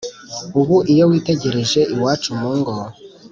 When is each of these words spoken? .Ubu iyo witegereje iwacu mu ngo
.Ubu 0.59 0.75
iyo 0.93 1.03
witegereje 1.11 1.81
iwacu 1.95 2.29
mu 2.39 2.51
ngo 2.57 2.73